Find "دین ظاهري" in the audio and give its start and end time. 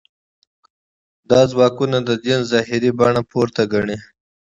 2.25-2.91